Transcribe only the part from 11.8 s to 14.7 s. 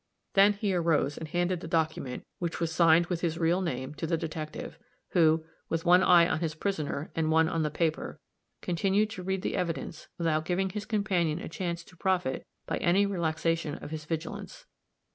to profit by any relaxation of his vigilance.